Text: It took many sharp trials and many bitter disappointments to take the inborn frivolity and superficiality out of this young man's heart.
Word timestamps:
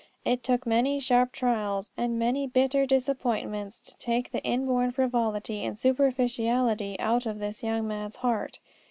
It 0.25 0.41
took 0.41 0.65
many 0.65 0.99
sharp 0.99 1.31
trials 1.31 1.91
and 1.95 2.17
many 2.17 2.47
bitter 2.47 2.87
disappointments 2.87 3.79
to 3.81 3.95
take 3.97 4.31
the 4.31 4.41
inborn 4.43 4.89
frivolity 4.89 5.63
and 5.63 5.77
superficiality 5.77 6.99
out 6.99 7.27
of 7.27 7.37
this 7.37 7.61
young 7.61 7.87
man's 7.87 8.15
heart. 8.15 8.57